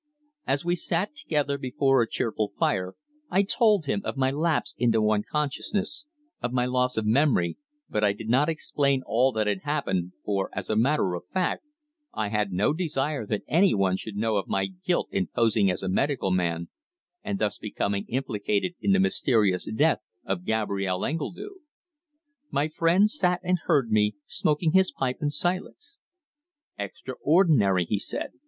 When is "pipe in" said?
24.91-25.29